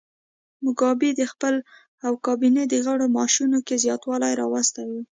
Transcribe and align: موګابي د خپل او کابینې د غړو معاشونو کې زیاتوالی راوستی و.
موګابي 0.63 1.09
د 1.19 1.21
خپل 1.31 1.55
او 2.05 2.13
کابینې 2.25 2.63
د 2.67 2.73
غړو 2.85 3.05
معاشونو 3.15 3.57
کې 3.67 3.75
زیاتوالی 3.83 4.33
راوستی 4.41 4.83
و. 4.89 4.91